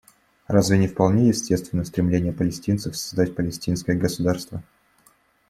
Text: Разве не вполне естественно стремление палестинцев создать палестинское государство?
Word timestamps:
Разве 0.47 0.79
не 0.79 0.87
вполне 0.87 1.27
естественно 1.27 1.85
стремление 1.85 2.33
палестинцев 2.33 2.97
создать 2.97 3.35
палестинское 3.35 3.95
государство? 3.95 4.63